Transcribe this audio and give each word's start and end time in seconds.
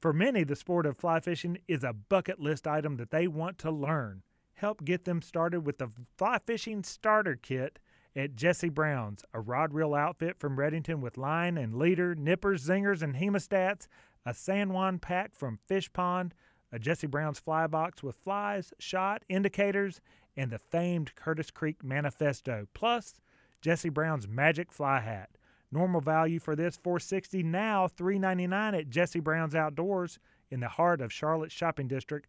For 0.00 0.14
many, 0.14 0.44
the 0.44 0.56
sport 0.56 0.86
of 0.86 0.96
fly 0.96 1.20
fishing 1.20 1.58
is 1.68 1.84
a 1.84 1.92
bucket 1.92 2.40
list 2.40 2.66
item 2.66 2.96
that 2.96 3.10
they 3.10 3.26
want 3.28 3.58
to 3.58 3.70
learn. 3.70 4.22
Help 4.54 4.84
get 4.84 5.04
them 5.04 5.20
started 5.20 5.66
with 5.66 5.78
the 5.78 5.88
Fly 6.16 6.38
Fishing 6.38 6.82
Starter 6.82 7.36
Kit 7.36 7.78
at 8.16 8.34
Jesse 8.34 8.70
Brown's, 8.70 9.24
a 9.32 9.40
rod 9.40 9.72
reel 9.72 9.94
outfit 9.94 10.38
from 10.38 10.56
Redington 10.56 11.00
with 11.00 11.16
line 11.16 11.56
and 11.56 11.74
leader, 11.74 12.14
nippers, 12.14 12.66
zingers, 12.66 13.02
and 13.02 13.14
hemostats, 13.14 13.86
a 14.24 14.34
San 14.34 14.72
Juan 14.72 14.98
pack 14.98 15.34
from 15.34 15.58
Fish 15.66 15.92
Pond, 15.92 16.34
a 16.72 16.78
Jesse 16.78 17.06
Brown's 17.06 17.38
fly 17.38 17.66
box 17.66 18.02
with 18.02 18.16
flies, 18.16 18.72
shot, 18.78 19.22
indicators, 19.28 20.00
and 20.36 20.50
the 20.50 20.58
famed 20.58 21.14
Curtis 21.14 21.50
Creek 21.50 21.84
Manifesto, 21.84 22.66
plus 22.74 23.14
Jesse 23.60 23.88
Brown's 23.88 24.28
Magic 24.28 24.72
Fly 24.72 25.00
Hat. 25.00 25.30
Normal 25.72 26.00
value 26.00 26.40
for 26.40 26.56
this 26.56 26.76
460 26.76 27.44
now 27.44 27.86
399 27.86 28.74
at 28.74 28.90
Jesse 28.90 29.20
Brown's 29.20 29.54
Outdoors 29.54 30.18
in 30.50 30.58
the 30.58 30.68
heart 30.68 31.00
of 31.00 31.12
Charlotte 31.12 31.52
Shopping 31.52 31.86
District, 31.86 32.28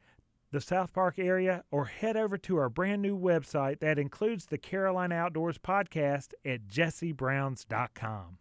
the 0.52 0.62
South 0.62 0.94
Park 0.94 1.18
area, 1.18 1.64
or 1.72 1.86
head 1.86 2.16
over 2.16 2.38
to 2.38 2.58
our 2.58 2.70
brand 2.70 3.02
new 3.02 3.18
website 3.18 3.80
that 3.80 3.98
includes 3.98 4.46
the 4.46 4.60
Carolina 4.60 5.16
Outdoors 5.16 5.58
podcast 5.58 6.34
at 6.46 6.68
jessebrowns.com. 6.68 8.38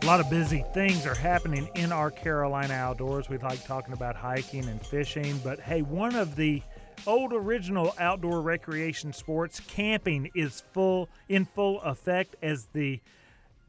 A 0.00 0.06
lot 0.06 0.20
of 0.20 0.28
busy 0.30 0.64
things 0.74 1.06
are 1.06 1.14
happening 1.14 1.68
in 1.74 1.92
our 1.92 2.10
Carolina 2.10 2.74
outdoors. 2.74 3.28
We 3.28 3.38
like 3.38 3.64
talking 3.66 3.92
about 3.92 4.16
hiking 4.16 4.66
and 4.66 4.84
fishing, 4.84 5.38
but 5.44 5.60
hey, 5.60 5.82
one 5.82 6.14
of 6.14 6.36
the 6.36 6.62
old 7.08 7.32
original 7.32 7.94
outdoor 7.98 8.42
recreation 8.42 9.14
sports, 9.14 9.60
camping, 9.66 10.30
is 10.34 10.62
full 10.72 11.08
in 11.28 11.46
full 11.46 11.80
effect 11.80 12.36
as 12.42 12.66
the 12.74 13.00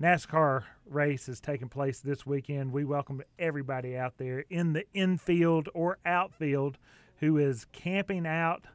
NASCAR 0.01 0.63
race 0.85 1.29
is 1.29 1.39
taking 1.39 1.69
place 1.69 2.01
this 2.01 2.25
weekend. 2.25 2.73
We 2.73 2.83
welcome 2.83 3.21
everybody 3.39 3.97
out 3.97 4.17
there 4.17 4.43
in 4.49 4.73
the 4.73 4.83
infield 4.93 5.69
or 5.73 5.97
outfield 6.05 6.77
who 7.21 7.37
is 7.37 7.65
camping 7.71 8.27
out. 8.27 8.65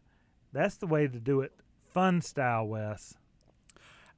That's 0.53 0.77
the 0.77 0.87
way 0.87 1.09
to 1.09 1.21
do 1.21 1.43
it, 1.43 1.53
fun 1.93 2.23
style, 2.23 2.67
Wes. 2.67 3.15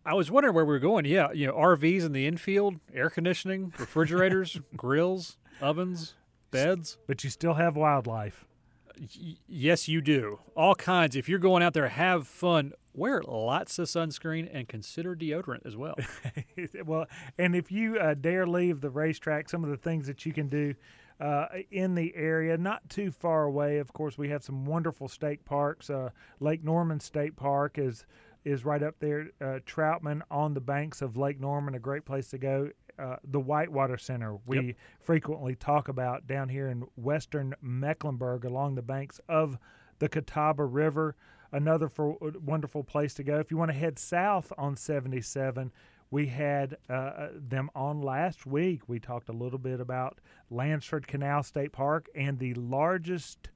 I 0.05 0.15
was 0.15 0.31
wondering 0.31 0.55
where 0.55 0.65
we 0.65 0.75
were 0.75 0.79
going. 0.79 1.07
Yeah, 1.07 1.33
you 1.33 1.49
know, 1.49 1.55
RVs 1.55 2.05
in 2.05 2.13
the 2.13 2.29
infield, 2.29 2.77
air 2.95 3.11
conditioning, 3.11 3.73
refrigerators, 3.77 4.61
grills, 4.77 5.39
ovens, 5.61 6.15
beds. 6.53 6.99
But 7.09 7.25
you 7.25 7.31
still 7.31 7.55
have 7.55 7.75
wildlife. 7.75 8.47
Yes, 9.47 9.89
you 9.89 10.01
do. 10.01 10.41
All 10.57 10.75
kinds. 10.75 11.17
If 11.17 11.29
you're 11.29 11.39
going 11.39 11.63
out 11.63 11.75
there, 11.75 11.89
have 11.89 12.27
fun. 12.27 12.73
Wear 12.95 13.23
lots 13.23 13.79
of 13.79 13.89
sunscreen 13.89 14.49
and 14.53 14.69
consider 14.69 15.15
deodorant 15.15 15.67
as 15.67 15.77
well. 15.77 15.97
well, 16.85 17.07
and 17.39 17.55
if 17.55 17.71
you 17.71 17.99
uh, 17.99 18.15
dare 18.15 18.47
leave 18.47 18.81
the 18.81 18.91
racetrack, 18.91 19.49
some 19.51 19.65
of 19.65 19.71
the 19.71 19.77
things 19.77 20.07
that 20.07 20.25
you 20.25 20.33
can 20.33 20.49
do 20.49 20.75
uh, 21.21 21.47
in 21.71 21.95
the 21.95 22.15
area, 22.15 22.57
not 22.57 22.89
too 22.89 23.11
far 23.11 23.45
away. 23.45 23.79
Of 23.79 23.93
course, 23.93 24.17
we 24.17 24.29
have 24.31 24.43
some 24.43 24.65
wonderful 24.65 25.09
state 25.09 25.45
parks. 25.45 25.91
Uh, 25.91 26.11
Lake 26.41 26.65
Norman 26.65 27.01
State 27.01 27.37
Park 27.37 27.79
is 27.79 28.07
is 28.45 28.65
right 28.65 28.83
up 28.83 28.95
there. 29.01 29.31
Uh, 29.41 29.59
Troutman 29.67 30.23
on 30.31 30.55
the 30.55 30.61
banks 30.61 31.03
of 31.03 31.17
Lake 31.17 31.41
Norman, 31.41 31.75
a 31.75 31.81
great 31.81 32.05
place 32.05 32.29
to 32.31 32.39
go. 32.39 32.71
Uh, 32.99 33.17
the 33.25 33.41
Whitewater 33.41 33.99
Center, 33.99 34.37
we 34.47 34.59
Yep. 34.69 34.77
frequently 35.01 35.55
talk 35.55 35.89
about 35.89 36.27
down 36.27 36.49
here 36.49 36.69
in 36.69 36.83
western 36.97 37.55
Mecklenburg 37.61 38.45
along 38.45 38.75
the 38.75 38.83
banks 38.83 39.21
of 39.29 39.59
the 39.99 40.09
Catawba 40.09 40.65
River. 40.65 41.15
Another 41.53 41.89
for, 41.89 42.17
wonderful 42.45 42.83
place 42.85 43.15
to 43.15 43.23
go. 43.23 43.39
If 43.39 43.51
you 43.51 43.57
want 43.57 43.71
to 43.71 43.77
head 43.77 43.99
south 43.99 44.53
on 44.59 44.77
77, 44.77 45.73
we 46.11 46.27
had 46.27 46.77
uh, 46.89 47.29
them 47.35 47.71
on 47.75 48.01
last 48.01 48.47
week. 48.47 48.89
We 48.89 48.99
talked 48.99 49.29
a 49.29 49.33
little 49.33 49.59
bit 49.59 49.81
about 49.81 50.19
Landsford 50.51 51.07
Canal 51.07 51.43
State 51.43 51.73
Park 51.73 52.09
and 52.15 52.39
the 52.39 52.55
largest 52.55 53.51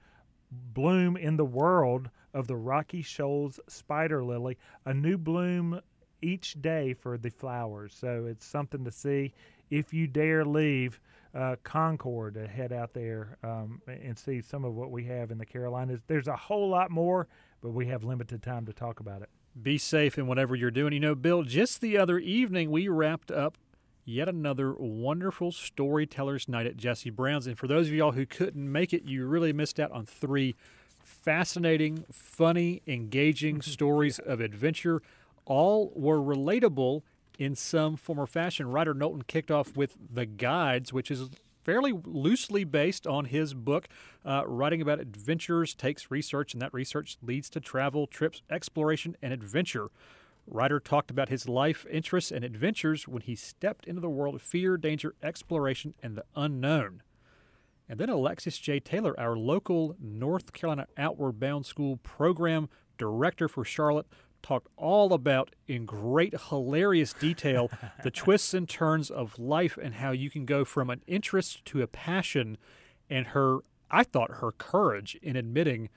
bloom 0.50 1.16
in 1.16 1.36
the 1.36 1.44
world 1.44 2.10
of 2.34 2.46
the 2.46 2.56
Rocky 2.56 3.02
Shoals 3.02 3.58
spider 3.68 4.24
lily, 4.24 4.56
a 4.84 4.94
new 4.94 5.16
bloom 5.18 5.80
each 6.22 6.60
day 6.60 6.94
for 6.94 7.18
the 7.18 7.30
flowers. 7.30 7.94
So 7.98 8.26
it's 8.26 8.46
something 8.46 8.84
to 8.84 8.90
see 8.90 9.32
if 9.70 9.92
you 9.92 10.06
dare 10.06 10.44
leave 10.44 11.00
uh, 11.34 11.56
Concord 11.62 12.34
to 12.34 12.46
head 12.46 12.72
out 12.72 12.92
there 12.92 13.36
um, 13.42 13.80
and 13.86 14.18
see 14.18 14.40
some 14.40 14.64
of 14.64 14.74
what 14.74 14.90
we 14.90 15.04
have 15.04 15.30
in 15.30 15.38
the 15.38 15.46
Carolinas. 15.46 16.00
There's 16.06 16.28
a 16.28 16.36
whole 16.36 16.68
lot 16.68 16.90
more, 16.90 17.28
but 17.60 17.70
we 17.70 17.86
have 17.86 18.02
limited 18.02 18.42
time 18.42 18.66
to 18.66 18.72
talk 18.72 19.00
about 19.00 19.22
it. 19.22 19.28
Be 19.60 19.78
safe 19.78 20.18
in 20.18 20.26
whatever 20.26 20.54
you're 20.54 20.70
doing. 20.70 20.92
You 20.92 21.00
know, 21.00 21.14
Bill, 21.14 21.42
just 21.42 21.80
the 21.80 21.98
other 21.98 22.18
evening 22.18 22.70
we 22.70 22.88
wrapped 22.88 23.30
up 23.30 23.58
yet 24.04 24.28
another 24.28 24.72
wonderful 24.72 25.52
storytellers 25.52 26.48
night 26.48 26.66
at 26.66 26.76
Jesse 26.76 27.10
Brown's. 27.10 27.46
And 27.46 27.58
for 27.58 27.66
those 27.66 27.88
of 27.88 27.94
y'all 27.94 28.12
who 28.12 28.26
couldn't 28.26 28.70
make 28.70 28.92
it, 28.92 29.04
you 29.04 29.26
really 29.26 29.52
missed 29.52 29.78
out 29.78 29.92
on 29.92 30.06
three 30.06 30.56
fascinating, 31.02 32.04
funny, 32.10 32.82
engaging 32.86 33.62
stories 33.62 34.18
of 34.18 34.40
adventure. 34.40 35.02
All 35.50 35.92
were 35.96 36.20
relatable 36.20 37.02
in 37.36 37.56
some 37.56 37.96
form 37.96 38.20
or 38.20 38.28
fashion. 38.28 38.70
Ryder 38.70 38.94
Knowlton 38.94 39.22
kicked 39.22 39.50
off 39.50 39.76
with 39.76 39.96
The 40.08 40.24
Guides, 40.24 40.92
which 40.92 41.10
is 41.10 41.28
fairly 41.64 41.92
loosely 42.04 42.62
based 42.62 43.04
on 43.04 43.24
his 43.24 43.52
book. 43.52 43.88
Uh, 44.24 44.44
writing 44.46 44.80
about 44.80 45.00
adventures 45.00 45.74
takes 45.74 46.08
research, 46.08 46.52
and 46.52 46.62
that 46.62 46.72
research 46.72 47.16
leads 47.20 47.50
to 47.50 47.58
travel, 47.58 48.06
trips, 48.06 48.42
exploration, 48.48 49.16
and 49.20 49.32
adventure. 49.32 49.88
Ryder 50.46 50.78
talked 50.78 51.10
about 51.10 51.30
his 51.30 51.48
life 51.48 51.84
interests 51.90 52.30
and 52.30 52.44
adventures 52.44 53.08
when 53.08 53.22
he 53.22 53.34
stepped 53.34 53.88
into 53.88 54.00
the 54.00 54.08
world 54.08 54.36
of 54.36 54.42
fear, 54.42 54.76
danger, 54.76 55.16
exploration, 55.20 55.94
and 56.00 56.14
the 56.16 56.24
unknown. 56.36 57.02
And 57.88 57.98
then 57.98 58.08
Alexis 58.08 58.56
J. 58.56 58.78
Taylor, 58.78 59.18
our 59.18 59.34
local 59.36 59.96
North 60.00 60.52
Carolina 60.52 60.86
Outward 60.96 61.40
Bound 61.40 61.66
School 61.66 61.96
program 61.96 62.68
director 62.98 63.48
for 63.48 63.64
Charlotte, 63.64 64.06
talked 64.42 64.68
all 64.76 65.12
about, 65.12 65.54
in 65.66 65.84
great 65.84 66.34
hilarious 66.48 67.12
detail, 67.12 67.70
the 68.02 68.10
twists 68.10 68.54
and 68.54 68.68
turns 68.68 69.10
of 69.10 69.38
life 69.38 69.78
and 69.80 69.94
how 69.94 70.12
you 70.12 70.30
can 70.30 70.44
go 70.44 70.64
from 70.64 70.90
an 70.90 71.02
interest 71.06 71.64
to 71.66 71.82
a 71.82 71.86
passion, 71.86 72.56
and 73.08 73.28
her, 73.28 73.58
I 73.90 74.04
thought, 74.04 74.30
her 74.36 74.52
courage 74.52 75.18
in 75.22 75.36
admitting 75.36 75.88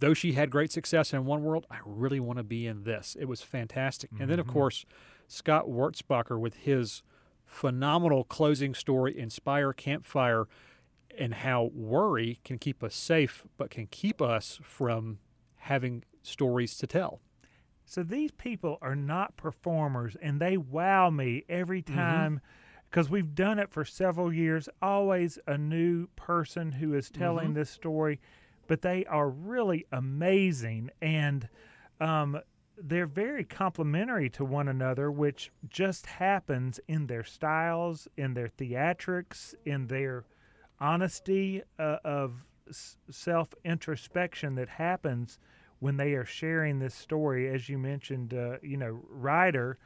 though 0.00 0.14
she 0.14 0.32
had 0.32 0.50
great 0.50 0.72
success 0.72 1.12
in 1.12 1.24
one 1.24 1.42
world, 1.42 1.66
I 1.70 1.78
really 1.84 2.20
want 2.20 2.38
to 2.38 2.44
be 2.44 2.66
in 2.66 2.84
this. 2.84 3.16
It 3.18 3.26
was 3.26 3.42
fantastic. 3.42 4.10
And 4.18 4.30
then, 4.30 4.38
of 4.38 4.46
mm-hmm. 4.46 4.52
course, 4.52 4.84
Scott 5.26 5.66
Wurzbacher 5.66 6.38
with 6.38 6.54
his 6.56 7.02
phenomenal 7.44 8.24
closing 8.24 8.74
story, 8.74 9.18
Inspire 9.18 9.72
Campfire, 9.72 10.46
and 11.16 11.34
how 11.34 11.70
worry 11.74 12.40
can 12.44 12.58
keep 12.58 12.82
us 12.82 12.94
safe, 12.94 13.44
but 13.56 13.70
can 13.70 13.86
keep 13.86 14.22
us 14.22 14.60
from 14.62 15.18
having 15.56 16.04
stories 16.22 16.76
to 16.78 16.86
tell. 16.86 17.20
So 17.84 18.02
these 18.02 18.32
people 18.32 18.78
are 18.82 18.96
not 18.96 19.36
performers, 19.36 20.16
and 20.20 20.40
they 20.40 20.56
wow 20.56 21.08
me 21.10 21.44
every 21.48 21.80
time 21.80 22.40
because 22.90 23.08
we've 23.10 23.34
done 23.34 23.58
it 23.58 23.70
for 23.70 23.84
several 23.84 24.32
years. 24.32 24.68
Always 24.82 25.38
a 25.46 25.56
new 25.56 26.08
person 26.16 26.72
who 26.72 26.94
is 26.94 27.10
telling 27.10 27.54
this 27.54 27.70
story, 27.70 28.20
but 28.66 28.82
they 28.82 29.04
are 29.06 29.28
really 29.30 29.86
amazing 29.92 30.90
and 31.00 31.48
um, 32.00 32.38
they're 32.80 33.06
very 33.06 33.44
complementary 33.44 34.30
to 34.30 34.44
one 34.44 34.68
another, 34.68 35.10
which 35.10 35.50
just 35.68 36.06
happens 36.06 36.78
in 36.88 37.06
their 37.06 37.24
styles, 37.24 38.06
in 38.16 38.34
their 38.34 38.48
theatrics, 38.48 39.54
in 39.64 39.86
their 39.88 40.24
honesty 40.80 41.62
uh, 41.78 41.96
of 42.04 42.44
s- 42.68 42.96
self 43.10 43.48
introspection 43.64 44.54
that 44.54 44.68
happens 44.68 45.38
when 45.80 45.96
they 45.96 46.14
are 46.14 46.24
sharing 46.24 46.78
this 46.78 46.94
story. 46.94 47.48
As 47.48 47.68
you 47.68 47.78
mentioned, 47.78 48.34
uh, 48.34 48.58
you 48.62 48.76
know, 48.76 49.00
Ryder, 49.08 49.78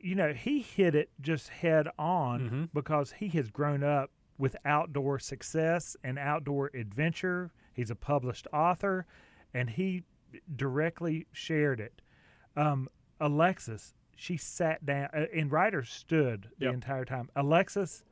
you 0.00 0.14
know, 0.14 0.32
he 0.32 0.60
hit 0.60 0.94
it 0.94 1.10
just 1.20 1.48
head 1.48 1.88
on 1.98 2.50
Mhm. 2.50 2.68
because 2.72 3.12
he 3.12 3.28
has 3.30 3.50
grown 3.50 3.82
up 3.82 4.10
with 4.38 4.54
outdoor 4.64 5.18
success 5.18 5.96
and 6.04 6.18
outdoor 6.18 6.70
adventure. 6.74 7.50
He's 7.72 7.90
a 7.90 7.96
published 7.96 8.46
author, 8.52 9.06
and 9.52 9.70
he 9.70 10.04
directly 10.54 11.26
shared 11.32 11.80
it. 11.80 12.00
Um, 12.54 12.88
Alexis, 13.20 13.94
she 14.14 14.36
sat 14.36 14.84
down, 14.86 15.08
uh, 15.12 15.26
and 15.34 15.50
Ryder 15.50 15.82
stood 15.82 16.50
the 16.58 16.66
Yep. 16.66 16.74
entire 16.74 17.04
time. 17.04 17.30
Alexis, 17.34 18.04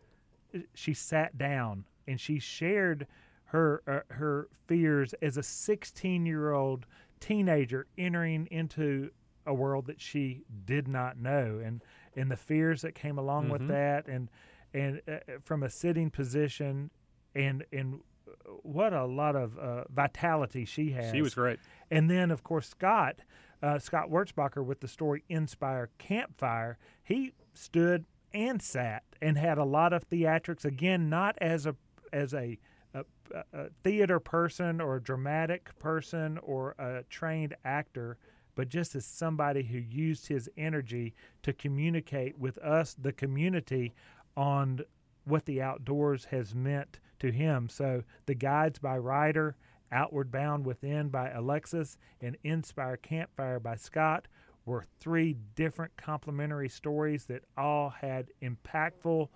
she 0.75 0.95
sat 0.95 1.37
down 1.39 1.85
and 2.09 2.21
she 2.21 2.39
shared 2.39 3.07
her 3.47 3.83
uh, 3.87 4.15
her 4.15 4.49
fears 4.67 5.15
as 5.23 5.37
a 5.37 5.43
16 5.43 6.27
year 6.27 6.53
old 6.53 6.87
teenager 7.21 7.87
entering 7.97 8.47
into 8.51 9.11
a 9.47 9.55
world 9.55 9.87
that 9.87 10.01
she 10.01 10.43
did 10.65 10.89
not 10.89 11.17
know, 11.19 11.61
and 11.65 11.83
and 12.17 12.31
the 12.31 12.37
fears 12.37 12.83
that 12.83 12.95
came 12.95 13.19
along 13.19 13.49
with 13.49 13.63
Mhm. 13.63 13.69
that, 13.69 14.09
and 14.09 14.29
and 14.75 15.01
uh, 15.09 15.13
uh, 15.13 15.19
from 15.43 15.63
a 15.63 15.71
sitting 15.71 16.11
position, 16.11 16.91
and 17.35 17.65
and 17.73 18.01
what 18.63 18.93
a 18.93 19.05
lot 19.05 19.37
of 19.37 19.57
uh, 19.59 19.85
vitality 19.91 20.65
she 20.65 20.91
has. 20.91 21.13
She 21.13 21.23
was 21.23 21.35
great. 21.35 21.61
And 21.91 22.11
then, 22.11 22.31
of 22.33 22.43
course, 22.43 22.69
Scott 22.69 23.21
uh, 23.63 23.79
Scott 23.79 24.11
Wurzbacher 24.11 24.65
with 24.65 24.81
the 24.81 24.89
story 24.89 25.23
Inspire 25.29 25.89
Campfire, 25.99 26.77
he 27.03 27.33
stood 27.55 28.05
and 28.35 28.61
sat 28.61 29.03
and 29.23 29.39
had 29.39 29.57
a 29.57 29.65
lot 29.65 29.93
of 29.95 30.07
theatrics. 30.11 30.65
Again, 30.65 31.09
not 31.09 31.39
as 31.41 31.65
a 31.67 31.75
as 32.13 32.35
a, 32.35 32.59
a, 33.53 33.71
theater 33.83 34.21
person 34.21 34.81
or 34.81 34.97
a 34.97 35.03
dramatic 35.03 35.77
person 35.79 36.39
or 36.43 36.75
a 36.79 37.03
trained 37.11 37.55
actor, 37.65 38.19
but 38.55 38.69
just 38.69 38.95
as 38.95 39.05
somebody 39.05 39.63
who 39.63 39.79
used 39.79 40.27
his 40.27 40.49
energy 40.57 41.15
to 41.43 41.53
communicate 41.53 42.39
with 42.39 42.59
us, 42.59 42.95
the 43.01 43.13
community, 43.13 43.95
on 44.37 44.81
what 45.25 45.45
the 45.45 45.61
outdoors 45.61 46.25
has 46.27 46.55
meant 46.55 47.01
to 47.19 47.31
him. 47.31 47.69
So 47.69 48.03
the 48.27 48.35
guides 48.35 48.79
by 48.79 48.99
Ryder, 48.99 49.57
Outward 49.93 50.31
Bound 50.31 50.65
Within 50.65 51.09
by 51.09 51.31
Alexis, 51.31 51.97
and 52.21 52.37
Inspire 52.45 52.97
Campfire 52.97 53.61
by 53.61 53.77
Scott 53.77 54.29
were 54.65 54.85
three 55.01 55.37
different 55.55 55.97
complementary 55.97 56.69
stories 56.69 57.25
that 57.27 57.45
all 57.57 57.91
had 57.91 58.29
impactful 58.43 59.29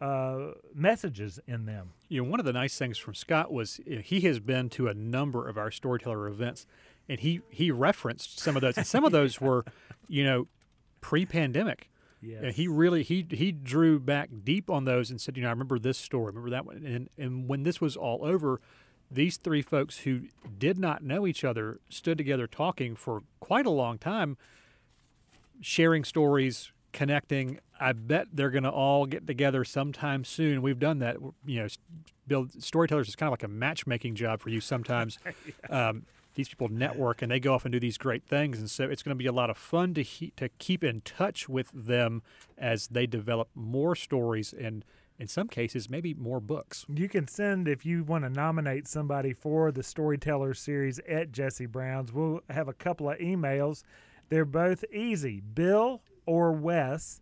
uh, 0.00 0.52
messages 0.74 1.38
in 1.46 1.66
them. 1.66 1.90
You 2.08 2.22
know, 2.22 2.30
one 2.30 2.40
of 2.40 2.46
the 2.46 2.52
nice 2.52 2.76
things 2.76 2.98
from 2.98 3.14
Scott 3.14 3.52
was 3.52 3.80
you 3.86 3.96
know, 3.96 4.02
he 4.02 4.20
has 4.22 4.40
been 4.40 4.68
to 4.70 4.88
a 4.88 4.94
number 4.94 5.48
of 5.48 5.56
our 5.56 5.70
storyteller 5.70 6.26
events, 6.28 6.66
and 7.08 7.20
he 7.20 7.40
he 7.50 7.70
referenced 7.70 8.38
some 8.40 8.56
of 8.56 8.62
those, 8.62 8.76
and 8.76 8.86
some 8.86 9.04
of 9.04 9.12
those 9.12 9.40
were, 9.40 9.64
you 10.08 10.24
know, 10.24 10.48
pre-pandemic. 11.00 11.90
Yes. 12.20 12.54
he 12.56 12.66
really 12.68 13.02
he 13.02 13.26
he 13.30 13.52
drew 13.52 14.00
back 14.00 14.30
deep 14.44 14.70
on 14.70 14.86
those 14.86 15.10
and 15.10 15.20
said, 15.20 15.36
you 15.36 15.42
know, 15.42 15.48
I 15.48 15.52
remember 15.52 15.78
this 15.78 15.98
story, 15.98 16.28
remember 16.28 16.50
that 16.50 16.64
one, 16.64 16.82
and 16.84 17.10
and 17.18 17.48
when 17.48 17.64
this 17.64 17.80
was 17.82 17.96
all 17.96 18.24
over, 18.24 18.60
these 19.10 19.36
three 19.36 19.62
folks 19.62 19.98
who 19.98 20.22
did 20.58 20.78
not 20.78 21.02
know 21.02 21.26
each 21.26 21.44
other 21.44 21.80
stood 21.88 22.16
together 22.18 22.46
talking 22.46 22.96
for 22.96 23.22
quite 23.40 23.66
a 23.66 23.70
long 23.70 23.98
time, 23.98 24.38
sharing 25.60 26.02
stories, 26.02 26.72
connecting. 26.94 27.58
I 27.78 27.92
bet 27.92 28.28
they're 28.32 28.50
going 28.50 28.64
to 28.64 28.70
all 28.70 29.04
get 29.04 29.26
together 29.26 29.64
sometime 29.64 30.24
soon. 30.24 30.62
We've 30.62 30.78
done 30.78 31.00
that. 31.00 31.16
You 31.44 31.62
know, 31.62 31.68
Bill 32.26 32.48
storytellers 32.58 33.08
is 33.08 33.16
kind 33.16 33.28
of 33.28 33.32
like 33.32 33.42
a 33.42 33.48
matchmaking 33.48 34.14
job 34.14 34.40
for 34.40 34.48
you 34.48 34.62
sometimes. 34.62 35.18
yeah. 35.68 35.88
um, 35.88 36.06
these 36.34 36.48
people 36.48 36.68
network 36.68 37.22
and 37.22 37.30
they 37.30 37.38
go 37.38 37.54
off 37.54 37.64
and 37.64 37.72
do 37.72 37.78
these 37.78 37.98
great 37.98 38.24
things, 38.24 38.58
and 38.58 38.70
so 38.70 38.84
it's 38.84 39.02
going 39.02 39.16
to 39.16 39.22
be 39.22 39.26
a 39.26 39.32
lot 39.32 39.50
of 39.50 39.58
fun 39.58 39.94
to 39.94 40.02
he- 40.02 40.32
to 40.36 40.48
keep 40.58 40.82
in 40.82 41.00
touch 41.02 41.48
with 41.48 41.70
them 41.72 42.22
as 42.56 42.88
they 42.88 43.06
develop 43.06 43.48
more 43.54 43.94
stories 43.94 44.52
and. 44.52 44.84
In 45.16 45.28
some 45.28 45.46
cases, 45.46 45.88
maybe 45.88 46.12
more 46.12 46.40
books. 46.40 46.84
You 46.92 47.08
can 47.08 47.28
send 47.28 47.68
if 47.68 47.86
you 47.86 48.02
want 48.02 48.24
to 48.24 48.30
nominate 48.30 48.88
somebody 48.88 49.32
for 49.32 49.70
the 49.70 49.84
Storyteller 49.84 50.54
series 50.54 50.98
at 51.08 51.30
Jesse 51.30 51.66
Brown's. 51.66 52.12
We'll 52.12 52.40
have 52.50 52.66
a 52.66 52.72
couple 52.72 53.08
of 53.08 53.18
emails. 53.18 53.84
They're 54.28 54.44
both 54.44 54.84
easy. 54.92 55.40
Bill 55.40 56.02
or 56.26 56.52
Wes 56.52 57.20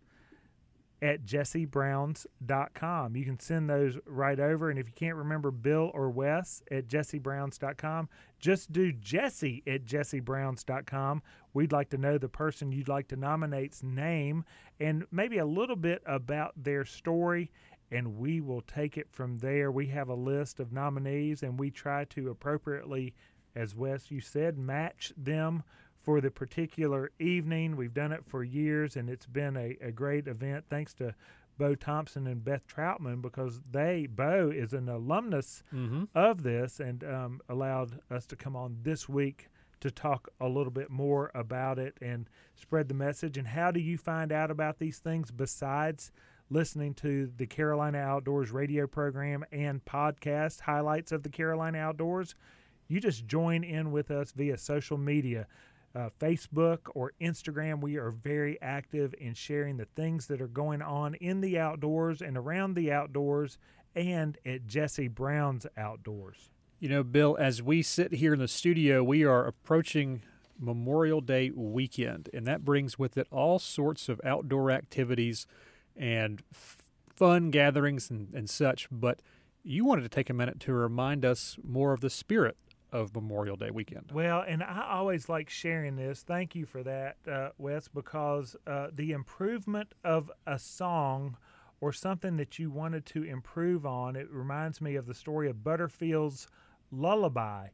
at 1.03 1.25
jessebrowns.com. 1.25 3.15
You 3.17 3.25
can 3.25 3.37
send 3.37 3.69
those 3.69 3.97
right 4.05 4.39
over. 4.39 4.69
And 4.69 4.79
if 4.79 4.87
you 4.87 4.93
can't 4.95 5.17
remember 5.17 5.51
Bill 5.51 5.91
or 5.93 6.09
Wes 6.09 6.63
at 6.71 6.87
jessebrowns.com, 6.87 8.07
just 8.39 8.71
do 8.71 8.93
jesse 8.93 9.61
at 9.67 9.83
jessebrowns.com. 9.83 11.21
We'd 11.53 11.73
like 11.73 11.89
to 11.89 11.97
know 11.97 12.17
the 12.17 12.29
person 12.29 12.71
you'd 12.71 12.87
like 12.87 13.09
to 13.09 13.17
nominate's 13.17 13.83
name 13.83 14.45
and 14.79 15.03
maybe 15.11 15.39
a 15.39 15.45
little 15.45 15.75
bit 15.75 16.01
about 16.05 16.53
their 16.55 16.85
story. 16.85 17.51
And 17.91 18.17
we 18.17 18.39
will 18.39 18.61
take 18.61 18.97
it 18.97 19.07
from 19.11 19.37
there. 19.39 19.71
We 19.71 19.87
have 19.87 20.07
a 20.07 20.15
list 20.15 20.61
of 20.61 20.71
nominees 20.71 21.43
and 21.43 21.59
we 21.59 21.69
try 21.69 22.05
to 22.05 22.29
appropriately, 22.29 23.13
as 23.57 23.75
Wes, 23.75 24.09
you 24.09 24.21
said, 24.21 24.57
match 24.57 25.11
them 25.17 25.63
for 26.03 26.21
the 26.21 26.29
particular 26.29 27.09
evening. 27.17 27.75
We've 27.75 27.93
done 27.93 28.11
it 28.11 28.25
for 28.25 28.43
years, 28.43 28.95
and 28.95 29.09
it's 29.09 29.25
been 29.25 29.57
a, 29.57 29.77
a 29.81 29.91
great 29.91 30.27
event. 30.27 30.65
Thanks 30.69 30.93
to 30.95 31.15
Bo 31.57 31.75
Thompson 31.75 32.27
and 32.27 32.43
Beth 32.43 32.67
Troutman 32.67 33.21
because 33.21 33.61
they 33.71 34.07
Bo 34.07 34.51
is 34.53 34.73
an 34.73 34.89
alumnus 34.89 35.63
mm-hmm. 35.73 36.05
of 36.15 36.43
this 36.43 36.79
and 36.79 37.03
um, 37.03 37.41
allowed 37.47 37.99
us 38.11 38.25
to 38.27 38.35
come 38.35 38.55
on 38.55 38.77
this 38.81 39.07
week 39.07 39.49
to 39.79 39.91
talk 39.91 40.29
a 40.39 40.47
little 40.47 40.71
bit 40.71 40.89
more 40.89 41.29
about 41.35 41.77
it 41.77 41.97
and 42.01 42.29
spread 42.55 42.87
the 42.87 42.93
message. 42.93 43.37
And 43.37 43.47
how 43.47 43.71
do 43.71 43.79
you 43.79 43.97
find 43.97 44.31
out 44.31 44.49
about 44.49 44.79
these 44.79 44.99
things 44.99 45.29
besides 45.29 46.11
listening 46.49 46.93
to 46.95 47.31
the 47.35 47.45
Carolina 47.45 47.97
Outdoors 47.97 48.51
radio 48.51 48.87
program 48.87 49.43
and 49.51 49.83
podcast 49.83 50.61
highlights 50.61 51.11
of 51.11 51.23
the 51.23 51.29
Carolina 51.29 51.79
Outdoors? 51.79 52.35
You 52.87 52.99
just 52.99 53.27
join 53.27 53.63
in 53.63 53.91
with 53.91 54.09
us 54.09 54.31
via 54.31 54.57
social 54.57 54.97
media 54.97 55.47
uh, 55.95 56.09
Facebook 56.19 56.79
or 56.95 57.13
Instagram, 57.21 57.81
we 57.81 57.97
are 57.97 58.11
very 58.11 58.59
active 58.61 59.13
in 59.19 59.33
sharing 59.33 59.77
the 59.77 59.85
things 59.85 60.27
that 60.27 60.41
are 60.41 60.47
going 60.47 60.81
on 60.81 61.15
in 61.15 61.41
the 61.41 61.59
outdoors 61.59 62.21
and 62.21 62.37
around 62.37 62.73
the 62.75 62.91
outdoors 62.91 63.57
and 63.95 64.37
at 64.45 64.65
Jesse 64.65 65.07
Brown's 65.07 65.67
Outdoors. 65.77 66.49
You 66.79 66.89
know, 66.89 67.03
Bill, 67.03 67.37
as 67.39 67.61
we 67.61 67.81
sit 67.81 68.13
here 68.13 68.33
in 68.33 68.39
the 68.39 68.47
studio, 68.47 69.03
we 69.03 69.23
are 69.23 69.45
approaching 69.45 70.23
Memorial 70.59 71.21
Day 71.21 71.51
weekend, 71.51 72.29
and 72.33 72.45
that 72.45 72.65
brings 72.65 72.97
with 72.97 73.17
it 73.17 73.27
all 73.31 73.59
sorts 73.59 74.09
of 74.09 74.19
outdoor 74.23 74.71
activities 74.71 75.47
and 75.95 76.41
f- 76.53 76.83
fun 77.15 77.51
gatherings 77.51 78.09
and, 78.09 78.33
and 78.33 78.49
such. 78.49 78.87
But 78.91 79.21
you 79.63 79.85
wanted 79.85 80.01
to 80.01 80.09
take 80.09 80.29
a 80.29 80.33
minute 80.33 80.59
to 80.61 80.73
remind 80.73 81.23
us 81.23 81.57
more 81.63 81.93
of 81.93 82.01
the 82.01 82.09
spirit 82.09 82.57
of 82.93 83.13
Memorial 83.15 83.57
Day 83.57 83.71
weekend. 83.71 84.11
Well, 84.13 84.45
and 84.47 84.63
I 84.63 84.87
always 84.91 85.27
like 85.27 85.49
sharing 85.49 85.95
this. 85.95 86.21
Thank 86.21 86.55
you 86.55 86.65
for 86.65 86.83
that, 86.83 87.17
uh, 87.29 87.49
Wes, 87.57 87.87
because 87.87 88.55
uh, 88.67 88.87
the 88.93 89.11
improvement 89.11 89.95
of 90.03 90.31
a 90.45 90.59
song 90.59 91.35
or 91.81 91.91
something 91.91 92.37
that 92.37 92.59
you 92.59 92.69
wanted 92.69 93.05
to 93.07 93.23
improve 93.23 93.85
on, 93.85 94.15
it 94.15 94.29
reminds 94.29 94.79
me 94.79 94.95
of 94.95 95.07
the 95.07 95.13
story 95.13 95.49
of 95.49 95.63
Butterfield's 95.63 96.47
Lullaby. 96.91 97.67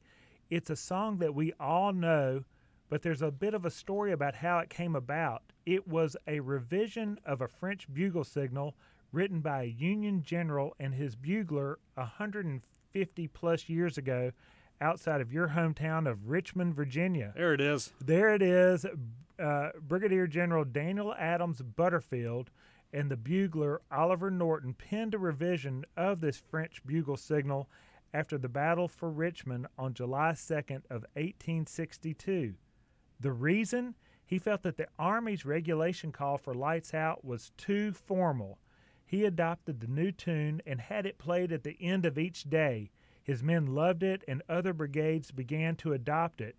It's 0.49 0.69
a 0.69 0.75
song 0.75 1.17
that 1.17 1.35
we 1.35 1.51
all 1.59 1.91
know, 1.91 2.45
but 2.89 3.01
there's 3.01 3.21
a 3.21 3.29
bit 3.29 3.53
of 3.53 3.65
a 3.65 3.71
story 3.71 4.13
about 4.13 4.35
how 4.35 4.59
it 4.59 4.69
came 4.69 4.95
about. 4.95 5.43
It 5.65 5.85
was 5.85 6.15
a 6.27 6.39
revision 6.39 7.19
of 7.25 7.41
a 7.41 7.47
French 7.47 7.93
bugle 7.93 8.23
signal 8.23 8.73
written 9.11 9.41
by 9.41 9.63
a 9.63 9.75
Union 9.77 10.23
general 10.23 10.75
and 10.79 10.93
his 10.93 11.15
bugler 11.15 11.77
150 11.95 13.27
plus 13.27 13.67
years 13.67 13.97
ago 13.97 14.31
outside 14.81 15.21
of 15.21 15.33
your 15.33 15.49
hometown 15.49 16.09
of 16.09 16.29
Richmond, 16.29 16.75
Virginia. 16.75 17.33
There 17.35 17.53
it 17.53 17.61
is. 17.61 17.93
There 17.99 18.33
it 18.33 18.41
is. 18.41 18.85
Uh, 19.37 19.69
Brigadier 19.81 20.27
General 20.27 20.65
Daniel 20.65 21.13
Adams 21.17 21.61
Butterfield 21.61 22.49
and 22.91 23.09
the 23.09 23.17
bugler 23.17 23.81
Oliver 23.91 24.31
Norton 24.31 24.73
penned 24.73 25.13
a 25.13 25.19
revision 25.19 25.85
of 25.95 26.21
this 26.21 26.37
French 26.37 26.81
bugle 26.85 27.17
signal 27.17 27.69
after 28.13 28.37
the 28.37 28.49
battle 28.49 28.87
for 28.87 29.09
Richmond 29.09 29.67
on 29.77 29.93
July 29.93 30.31
2nd 30.31 30.83
of 30.89 31.05
1862. 31.13 32.55
The 33.19 33.31
reason? 33.31 33.95
He 34.25 34.39
felt 34.39 34.63
that 34.63 34.77
the 34.77 34.87
Army's 34.97 35.45
regulation 35.45 36.11
call 36.11 36.37
for 36.37 36.53
lights 36.53 36.93
out 36.93 37.25
was 37.25 37.51
too 37.57 37.93
formal. 37.93 38.59
He 39.05 39.25
adopted 39.25 39.79
the 39.79 39.87
new 39.87 40.11
tune 40.11 40.61
and 40.67 40.79
had 40.79 41.05
it 41.05 41.17
played 41.17 41.51
at 41.51 41.63
the 41.63 41.77
end 41.81 42.05
of 42.05 42.17
each 42.17 42.43
day 42.43 42.91
his 43.29 43.43
men 43.43 43.75
loved 43.75 44.01
it, 44.01 44.23
and 44.27 44.41
other 44.49 44.73
brigades 44.73 45.29
began 45.29 45.75
to 45.75 45.93
adopt 45.93 46.41
it. 46.41 46.55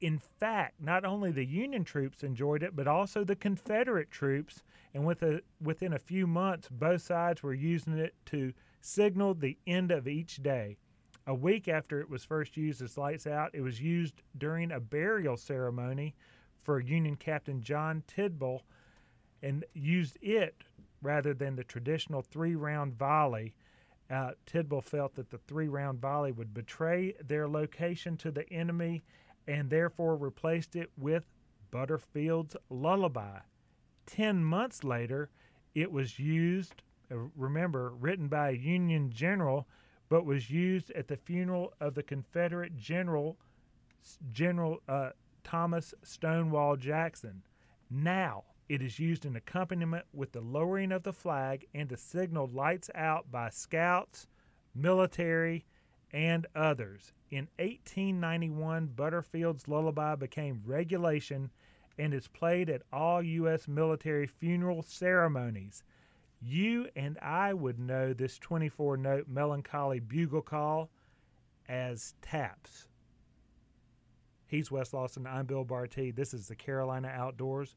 In 0.00 0.18
fact, 0.18 0.80
not 0.80 1.04
only 1.04 1.30
the 1.30 1.44
Union 1.44 1.84
troops 1.84 2.22
enjoyed 2.22 2.62
it, 2.62 2.74
but 2.74 2.88
also 2.88 3.24
the 3.24 3.36
Confederate 3.36 4.10
troops, 4.10 4.62
and 4.94 5.04
with 5.04 5.22
a, 5.22 5.42
within 5.60 5.92
a 5.92 5.98
few 5.98 6.26
months, 6.26 6.70
both 6.70 7.02
sides 7.02 7.42
were 7.42 7.52
using 7.52 7.98
it 7.98 8.14
to 8.24 8.54
signal 8.80 9.34
the 9.34 9.58
end 9.66 9.90
of 9.90 10.08
each 10.08 10.42
day. 10.42 10.78
A 11.26 11.34
week 11.34 11.68
after 11.68 12.00
it 12.00 12.08
was 12.08 12.24
first 12.24 12.56
used 12.56 12.80
as 12.80 12.96
lights 12.96 13.26
out, 13.26 13.50
it 13.52 13.60
was 13.60 13.82
used 13.82 14.22
during 14.38 14.72
a 14.72 14.80
burial 14.80 15.36
ceremony 15.36 16.14
for 16.62 16.80
Union 16.80 17.16
Captain 17.16 17.60
John 17.60 18.02
Tidball 18.08 18.60
and 19.42 19.62
used 19.74 20.16
it 20.22 20.64
rather 21.02 21.34
than 21.34 21.54
the 21.54 21.64
traditional 21.64 22.22
three 22.22 22.54
round 22.54 22.94
volley 22.94 23.54
uh, 24.10 24.32
Tidball 24.46 24.84
felt 24.84 25.14
that 25.14 25.30
the 25.30 25.38
three 25.38 25.68
round 25.68 26.00
volley 26.00 26.32
would 26.32 26.52
betray 26.52 27.14
their 27.26 27.48
location 27.48 28.16
to 28.18 28.30
the 28.30 28.48
enemy 28.52 29.02
and 29.46 29.70
therefore 29.70 30.16
replaced 30.16 30.76
it 30.76 30.90
with 30.96 31.24
Butterfield's 31.70 32.56
Lullaby. 32.70 33.38
Ten 34.06 34.44
months 34.44 34.84
later, 34.84 35.30
it 35.74 35.90
was 35.90 36.18
used, 36.18 36.82
uh, 37.10 37.16
remember, 37.36 37.90
written 37.98 38.28
by 38.28 38.50
a 38.50 38.52
Union 38.52 39.10
general, 39.10 39.66
but 40.08 40.26
was 40.26 40.50
used 40.50 40.90
at 40.92 41.08
the 41.08 41.16
funeral 41.16 41.72
of 41.80 41.94
the 41.94 42.02
Confederate 42.02 42.76
general, 42.76 43.38
General 44.32 44.80
uh, 44.88 45.10
Thomas 45.42 45.94
Stonewall 46.02 46.76
Jackson. 46.76 47.42
Now, 47.90 48.44
it 48.68 48.80
is 48.80 48.98
used 48.98 49.24
in 49.26 49.36
accompaniment 49.36 50.06
with 50.12 50.32
the 50.32 50.40
lowering 50.40 50.92
of 50.92 51.02
the 51.02 51.12
flag 51.12 51.66
and 51.74 51.88
to 51.90 51.96
signal 51.96 52.48
lights 52.52 52.90
out 52.94 53.30
by 53.30 53.50
scouts, 53.50 54.26
military, 54.74 55.64
and 56.12 56.46
others. 56.54 57.12
In 57.30 57.48
1891, 57.58 58.86
Butterfield's 58.86 59.68
lullaby 59.68 60.14
became 60.14 60.62
regulation 60.64 61.50
and 61.98 62.14
is 62.14 62.28
played 62.28 62.70
at 62.70 62.82
all 62.92 63.22
U.S. 63.22 63.68
military 63.68 64.26
funeral 64.26 64.82
ceremonies. 64.82 65.82
You 66.40 66.88
and 66.96 67.18
I 67.20 67.54
would 67.54 67.78
know 67.78 68.12
this 68.12 68.38
24 68.38 68.96
note 68.96 69.28
melancholy 69.28 70.00
bugle 70.00 70.42
call 70.42 70.90
as 71.68 72.14
taps. 72.22 72.88
He's 74.46 74.70
Wes 74.70 74.92
Lawson. 74.92 75.26
I'm 75.26 75.46
Bill 75.46 75.64
Barty. 75.64 76.10
This 76.10 76.34
is 76.34 76.48
the 76.48 76.54
Carolina 76.54 77.08
Outdoors. 77.08 77.76